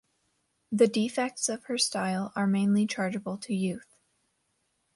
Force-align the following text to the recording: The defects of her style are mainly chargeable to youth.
The 0.71 0.87
defects 0.87 1.47
of 1.47 1.65
her 1.65 1.77
style 1.77 2.33
are 2.35 2.47
mainly 2.47 2.87
chargeable 2.87 3.37
to 3.37 3.53
youth. 3.53 3.97